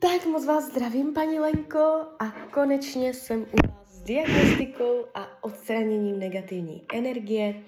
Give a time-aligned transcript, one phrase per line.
[0.00, 6.18] Tak moc vás zdravím, paní Lenko, a konečně jsem u vás s diagnostikou a odstraněním
[6.18, 7.62] negativní energie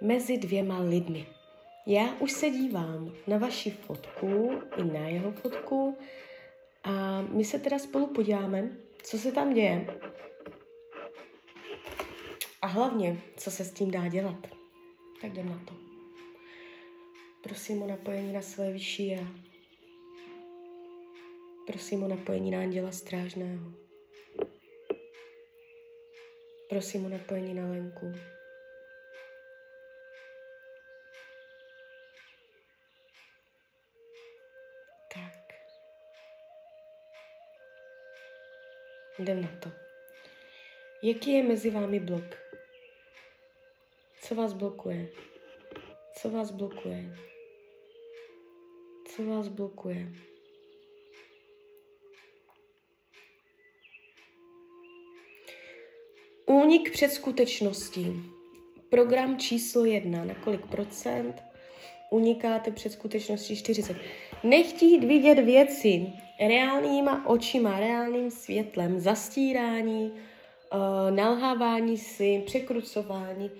[0.00, 1.26] mezi dvěma lidmi.
[1.86, 5.98] Já už se dívám na vaši fotku i na jeho fotku
[6.84, 8.70] a my se teda spolu podíváme,
[9.02, 9.98] co se tam děje
[12.62, 14.46] a hlavně, co se s tím dá dělat.
[15.20, 15.74] Tak jdem na to.
[17.42, 19.28] Prosím o napojení na své vyšší já.
[21.66, 23.72] Prosím o napojení na anděla strážného.
[26.68, 28.12] Prosím o napojení na Lenku.
[35.14, 35.54] Tak.
[39.18, 39.70] Jdem na to.
[41.02, 42.34] Jaký je mezi vámi blok?
[44.22, 45.08] Co vás blokuje?
[46.12, 47.16] Co vás blokuje?
[49.06, 50.12] Co vás blokuje?
[56.66, 58.22] Únik před skutečností.
[58.90, 60.24] Program číslo jedna.
[60.24, 61.42] Na kolik procent?
[62.10, 63.96] Unikáte před skutečností 40.
[64.44, 66.06] Nechtít vidět věci
[66.48, 73.50] reálnýma očima, reálným světlem, zastírání, uh, nalhávání si, překrucování,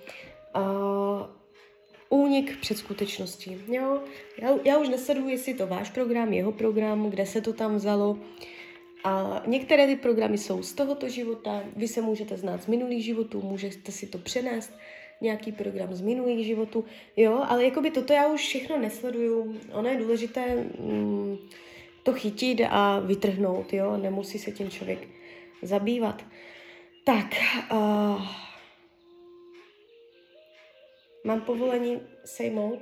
[0.57, 3.59] uh, únik před skutečností.
[3.69, 4.01] Jo?
[4.39, 8.19] Já, já už nesleduji, jestli to váš program, jeho program, kde se to tam vzalo.
[9.07, 13.43] A některé ty programy jsou z tohoto života, vy se můžete znát z minulých životů,
[13.43, 14.73] můžete si to přenést,
[15.21, 16.85] nějaký program z minulých životů,
[17.17, 19.61] jo, ale jakoby toto já už všechno nesleduju.
[19.73, 21.39] Ono je důležité mm,
[22.03, 25.09] to chytit a vytrhnout, jo, nemusí se tím člověk
[25.63, 26.25] zabývat.
[27.05, 27.27] Tak,
[27.73, 28.23] uh,
[31.25, 32.81] mám povolení sejmout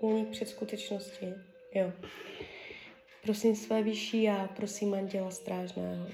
[0.00, 1.26] únik před skutečností,
[1.74, 1.92] jo.
[3.22, 6.06] Prosím své vyšší já, prosím Anděla Strážného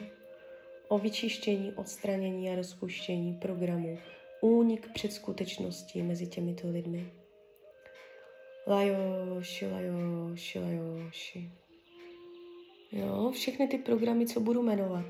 [0.88, 3.98] o vyčištění, odstranění a rozpuštění programu
[4.40, 7.12] únik před skutečností mezi těmito lidmi.
[8.66, 11.50] Lajoši, lajoši, lajoši.
[12.92, 15.06] Jo, všechny ty programy, co budu jmenovat,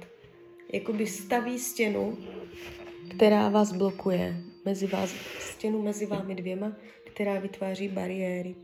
[0.72, 2.18] jakoby staví stěnu,
[3.16, 8.54] která vás blokuje, mezi vás, stěnu mezi vámi dvěma, která vytváří bariéry.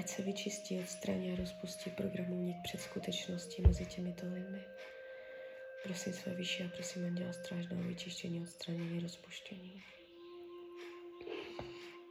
[0.00, 4.64] Ať se vyčistí, odstraní a rozpustí programovník před skutečností mezi těmito lidmi.
[5.84, 9.82] Prosím své vyšší a prosím Anděla Strážného vyčištění, odstranění, rozpuštění.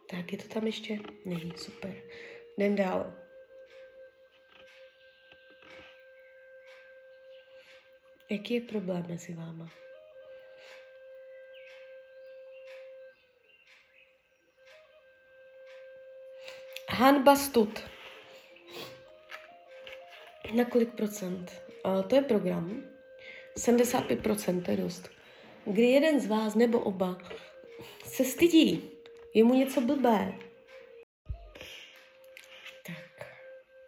[0.09, 1.00] Tak, je to tam ještě?
[1.25, 1.95] Není, super.
[2.57, 3.13] Jdem dál.
[8.29, 9.71] Jaký je problém mezi váma?
[16.99, 17.79] Hanba Stud.
[20.53, 21.61] Na kolik procent?
[21.85, 22.83] Uh, to je program.
[23.57, 25.09] 75 procent, to je dost.
[25.65, 27.17] Kdy jeden z vás nebo oba
[28.03, 28.91] se stydí,
[29.33, 30.33] je mu něco blbé.
[32.88, 33.27] Tak,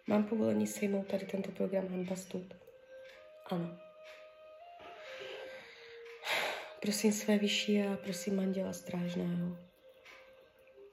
[0.06, 2.54] mám povolení sejmout tady tento program Hanba Stud?
[3.46, 3.78] Ano.
[6.80, 9.71] Prosím své vyšší a prosím Anděla Strážného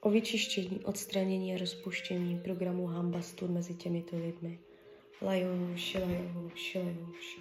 [0.00, 4.58] o vyčištění, odstranění a rozpuštění programu Hambastur mezi těmito lidmi.
[5.22, 7.40] Lajoši, lajoši, lajoši.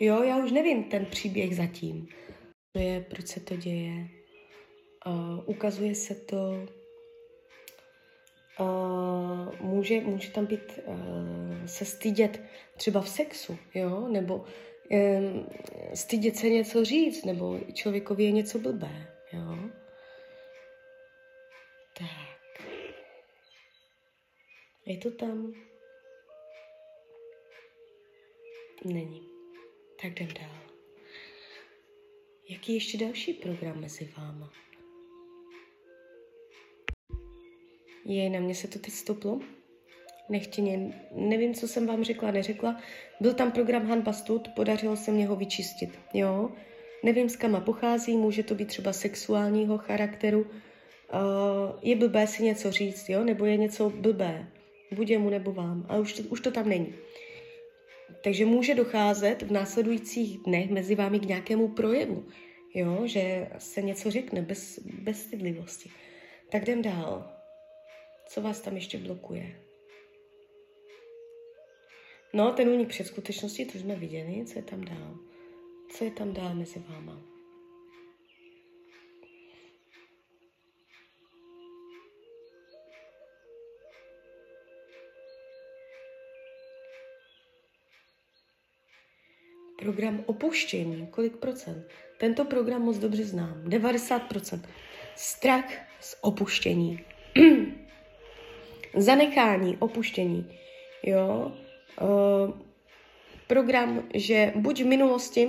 [0.00, 2.08] Jo, já už nevím ten příběh zatím.
[2.72, 4.08] To je, proč se to děje.
[5.06, 6.66] Uh, ukazuje se to,
[8.60, 10.96] uh, může, může tam být uh,
[11.66, 12.42] se stydět
[12.76, 14.44] třeba v sexu, jo, nebo
[14.90, 15.46] um,
[15.94, 19.13] stydět se něco říct, nebo člověkovi je něco blbé,
[24.94, 25.52] Je to tam?
[28.84, 29.28] Není.
[30.02, 30.58] Tak jdem dál.
[32.48, 34.52] Jaký ještě další program mezi váma?
[38.04, 39.40] Je, na mě se to teď stoplo.
[40.28, 42.80] Nechtěně, nevím, co jsem vám řekla, neřekla.
[43.20, 46.50] Byl tam program Han Bastud, podařilo se mě ho vyčistit, jo.
[47.04, 50.48] Nevím, z kama pochází, může to být třeba sexuálního charakteru, uh,
[51.82, 54.50] je blbé si něco říct, jo, nebo je něco blbé,
[54.92, 56.94] buď jemu nebo vám, ale už to, už to tam není.
[58.24, 62.24] Takže může docházet v následujících dnech mezi vámi k nějakému projevu,
[62.74, 65.90] jo, že se něco řekne bez, bez stydlivosti.
[66.50, 67.30] Tak jdem dál.
[68.28, 69.60] Co vás tam ještě blokuje?
[72.32, 75.18] No, ten únik před skutečností, to jsme viděli, co je tam dál.
[75.90, 77.33] Co je tam dál mezi váma?
[89.78, 91.86] Program opuštění, kolik procent?
[92.18, 94.60] Tento program moc dobře znám, 90%.
[95.16, 97.00] Strach z opuštění.
[98.96, 100.58] Zanechání, opuštění.
[101.02, 101.52] Jo?
[102.00, 102.54] Uh,
[103.46, 105.48] program, že buď v minulosti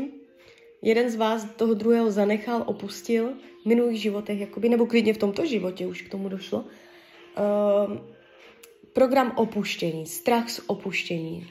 [0.81, 3.33] jeden z vás toho druhého zanechal, opustil
[3.63, 6.59] v minulých životech, jakoby, nebo klidně v tomto životě už k tomu došlo.
[6.59, 7.97] Uh,
[8.93, 11.47] program opuštění, strach z opuštění.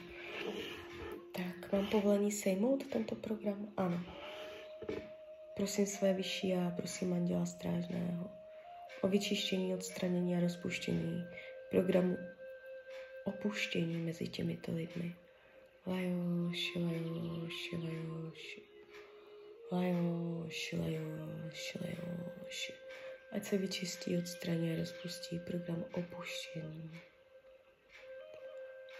[1.75, 3.73] Mám povolení sejmout tento program?
[3.77, 4.03] Ano.
[5.55, 8.29] Prosím své vyšší a prosím Anděla Strážného
[9.01, 11.23] o vyčištění, odstranění a rozpuštění
[11.71, 12.17] programu
[13.25, 15.15] opuštění mezi těmito lidmi.
[15.87, 18.61] Lajoši, lajoši, lajoši.
[19.71, 22.73] Lajoši, lajoši, lajoši.
[23.31, 26.99] Ať se vyčistí, odstraní a rozpustí program opuštění.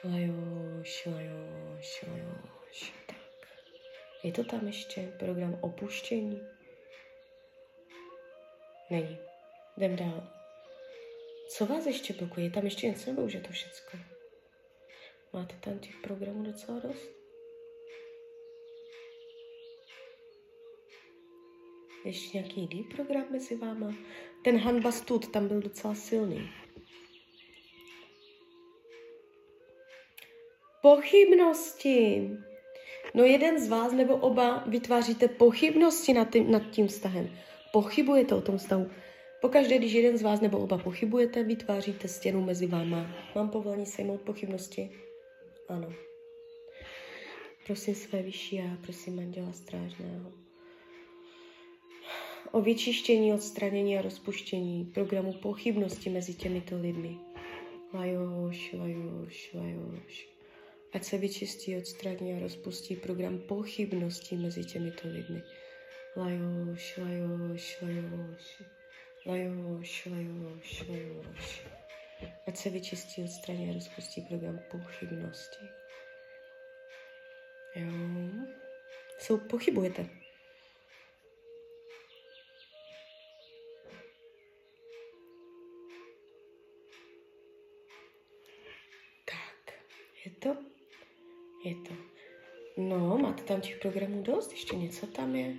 [0.04, 2.06] Lajoši, lajoši,
[3.06, 3.18] Tak.
[4.24, 6.42] Je to tam ještě program opuštění?
[8.90, 9.18] Není.
[9.78, 10.28] Jdem dál.
[11.50, 12.46] Co vás ještě blokuje?
[12.46, 13.98] Je tam ještě něco nebo už je to všecko?
[15.34, 17.10] Máte tam těch programů docela dost?
[22.06, 23.94] Ještě nějaký jiný program mezi váma?
[24.44, 26.50] Ten Hanba Stud tam byl docela silný.
[30.82, 32.30] Pochybnosti.
[33.16, 37.30] No jeden z vás nebo oba vytváříte pochybnosti nad tím, nad tím vztahem.
[37.72, 38.90] Pochybujete o tom vztahu.
[39.42, 43.08] Pokaždé, když jeden z vás nebo oba pochybujete, vytváříte stěnu mezi váma.
[43.36, 44.92] Mám povolení sejmout pochybnosti?
[45.70, 45.94] Ano.
[47.66, 50.32] Prosím své vyšší a prosím Anděla Strážného
[52.56, 57.18] o vyčištění, odstranění a rozpuštění programu pochybnosti mezi těmito lidmi.
[57.94, 60.35] Lajoš, lajoš, lajoš.
[60.94, 65.44] Ať se vyčistí, odstraní a rozpustí program pochybnosti mezi těmito lidmi.
[66.16, 68.62] Lajoš, lajoš, lajoš.
[69.26, 71.66] Lajoš, lajoš, lajoš.
[72.48, 75.66] Ať se vyčistí, odstraní a rozpustí program pochybnosti.
[77.76, 77.92] Jo.
[79.20, 80.25] Jsou, pochybujete.
[91.66, 91.94] Je to.
[92.78, 95.56] No, máte tam těch programů dost, ještě něco tam je.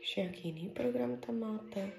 [0.00, 1.92] Ještě nějaký jiný program tam máte.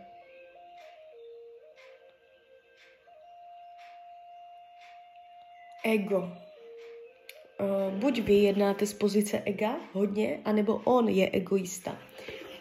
[5.84, 6.18] ego.
[6.18, 11.98] Uh, buď vy jednáte z pozice ega hodně, anebo on je egoista.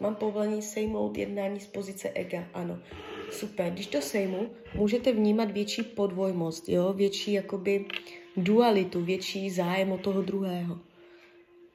[0.01, 2.79] Mám povolení sejmout jednání z pozice ega, ano.
[3.31, 6.93] Super, když to sejmu, můžete vnímat větší podvojmost, jo?
[6.93, 7.85] větší jakoby
[8.37, 10.79] dualitu, větší zájem o toho druhého.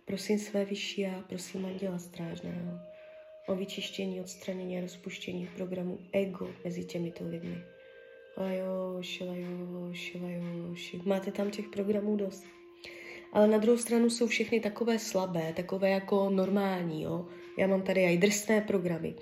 [0.05, 2.79] Prosím své vyšší a prosím Anděla Strážného
[3.47, 7.57] o vyčištění, odstranění a rozpuštění programu ego mezi těmito lidmi.
[8.37, 11.01] Lajoši, lajoši, lajoši.
[11.05, 12.43] Máte tam těch programů dost.
[13.33, 17.25] Ale na druhou stranu jsou všechny takové slabé, takové jako normální, jo.
[17.57, 19.15] Já mám tady i drsné programy.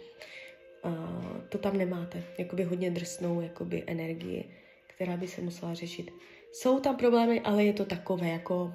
[0.84, 2.24] A to tam nemáte.
[2.38, 4.50] Jakoby hodně drsnou jakoby energii,
[4.88, 6.12] která by se musela řešit.
[6.62, 8.74] Jsou tam problémy, ale je to takové jako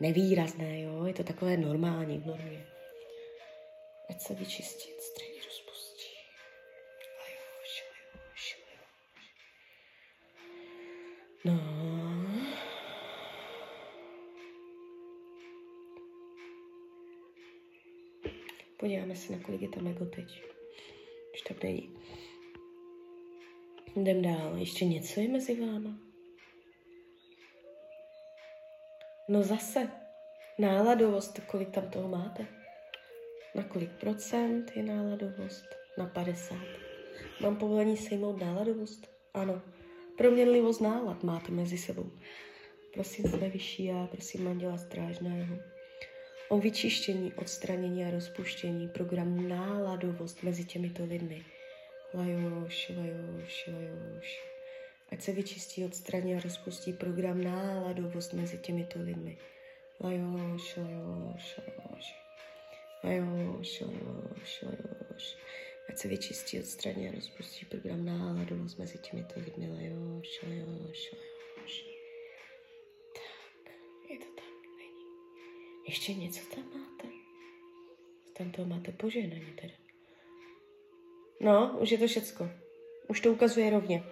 [0.00, 1.04] nevýrazné, jo.
[1.04, 2.66] Je to takové normální v normě.
[4.10, 5.32] Ať se vyčistit, střed.
[11.44, 11.58] No.
[18.76, 20.42] Podíváme se, na kolik je tam ego teď.
[21.34, 21.96] Už tak není.
[23.96, 24.56] Jdem dál.
[24.56, 26.11] Ještě něco je mezi váma?
[29.32, 29.88] No zase.
[30.58, 32.46] Náladovost, kolik tam toho máte?
[33.54, 35.64] Na kolik procent je náladovost?
[35.98, 36.56] Na 50.
[37.40, 39.06] Mám povolení sejmout náladovost?
[39.34, 39.62] Ano.
[40.18, 42.10] Proměnlivost nálad máte mezi sebou.
[42.94, 45.56] Prosím své vyšší a prosím Anděla Strážného
[46.48, 51.44] o vyčištění, odstranění a rozpuštění programu náladovost mezi těmito lidmi.
[52.14, 54.51] Lajoš, lajoš, lajoš.
[55.12, 59.38] Ať se vyčistí, odstraní a rozpustí program náladovost mezi těmito lidmi.
[60.00, 62.14] Lajoš, lajoš, lajoš.
[63.04, 65.36] Lajoš, lajoš, lajoš.
[65.88, 69.68] Ať se vyčistí, odstraní a rozpustí program náladovost mezi těmito lidmi.
[69.68, 71.84] Lajoš, lajoš, lajoš.
[73.64, 75.04] Tak, je to tak, není.
[75.88, 77.08] Ještě něco tam máte?
[78.32, 79.74] Tam to máte požehnaně teda.
[81.40, 82.50] No, už je to všecko.
[83.08, 84.02] Už to ukazuje rovně.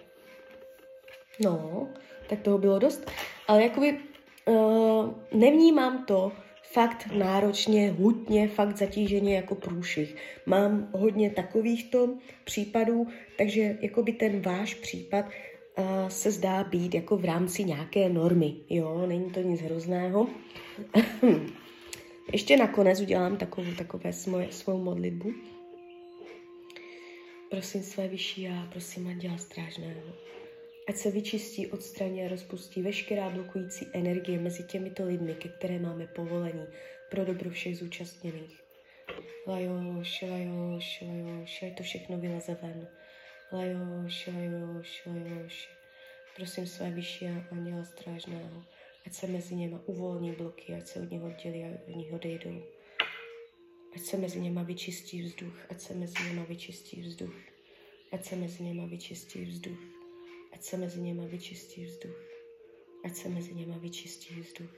[1.39, 1.87] No,
[2.29, 3.11] tak toho bylo dost.
[3.47, 3.97] Ale jakoby
[4.45, 6.31] uh, nevnímám to
[6.71, 10.15] fakt náročně, hutně, fakt zatíženě jako průšvih.
[10.45, 12.09] Mám hodně takovýchto
[12.43, 13.07] případů,
[13.37, 18.55] takže jako by ten váš případ uh, se zdá být jako v rámci nějaké normy.
[18.69, 20.27] Jo, není to nic hrozného.
[22.31, 25.33] Ještě nakonec udělám takovou, takové svoje, svou modlitbu.
[27.49, 30.30] Prosím své vyšší a prosím Anděla Strážného.
[30.87, 36.07] Ať se vyčistí, odstraní a rozpustí veškerá blokující energie mezi těmito lidmi, ke které máme
[36.07, 36.65] povolení
[37.09, 38.61] pro dobro všech zúčastněných.
[39.47, 42.87] Lajoš, lajoš, lajoš, ať to všechno vyleze ven.
[43.51, 45.69] Lajoš, lajoš, lajoš.
[46.35, 48.63] Prosím své vyšší a Anděla Strážného,
[49.05, 52.63] ať se mezi něma uvolní bloky, ať se od něho oddělí a od něho odejdou.
[53.95, 57.35] Ať se mezi něma vyčistí vzduch, ať se mezi něma vyčistí vzduch,
[58.11, 59.79] ať se mezi něma vyčistí vzduch,
[60.53, 62.21] ať se mezi něma vyčistí vzduch,
[63.05, 64.69] ať se mezi něma vyčistí vzduh.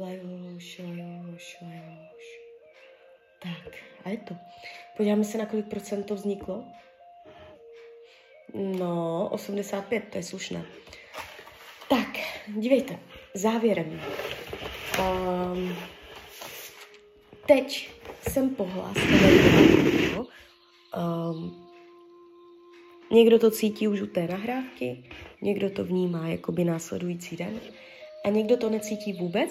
[0.00, 2.38] Lajoš, lajoš, lajoš.
[3.42, 3.74] Tak,
[4.04, 4.36] a je to.
[4.96, 6.64] Podíváme se, na kolik procent to vzniklo.
[8.54, 10.66] No, 85, to je slušné.
[11.88, 12.08] Tak,
[12.46, 12.98] dívejte,
[13.34, 14.00] závěrem.
[14.98, 15.76] Um,
[17.46, 17.90] teď
[18.28, 18.96] jsem pohlas
[20.96, 21.67] um,
[23.10, 25.04] Někdo to cítí už u té nahrávky,
[25.42, 27.60] někdo to vnímá jako by následující den
[28.24, 29.50] a někdo to necítí vůbec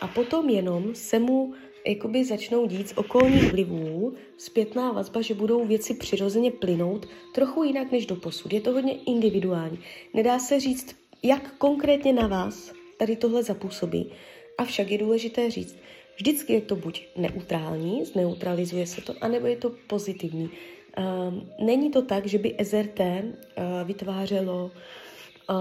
[0.00, 1.54] a potom jenom se mu
[1.86, 7.92] jakoby začnou dít z okolních vlivů zpětná vazba, že budou věci přirozeně plynout trochu jinak
[7.92, 8.52] než do posud.
[8.52, 9.78] Je to hodně individuální.
[10.14, 14.12] Nedá se říct, jak konkrétně na vás tady tohle zapůsobí.
[14.58, 15.76] Avšak je důležité říct,
[16.16, 20.50] vždycky je to buď neutrální, zneutralizuje se to, anebo je to pozitivní.
[20.98, 25.56] Um, není to tak, že by SRT uh, vytvářelo uh,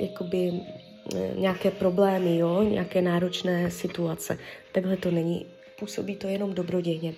[0.00, 0.60] jakoby uh,
[1.38, 2.62] nějaké problémy, jo?
[2.62, 4.38] nějaké náročné situace.
[4.72, 5.46] Takhle to není.
[5.78, 7.14] Působí to jenom dobrodějně.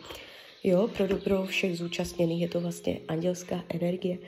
[0.64, 4.18] Jo, pro dobro všech zúčastněných je to vlastně andělská energie.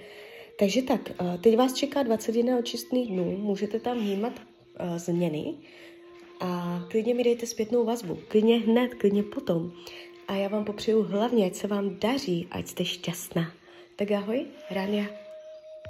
[0.58, 1.00] Takže tak,
[1.40, 4.32] teď vás čeká 21 očistných dnů, můžete tam vnímat
[4.96, 5.54] změny
[6.40, 9.72] a klidně mi dejte zpětnou vazbu, klidně hned, klidně potom.
[10.30, 13.52] A já vám popřeju hlavně, ať se vám daří, ať jste šťastná.
[13.96, 15.19] Tak ahoj, Rania.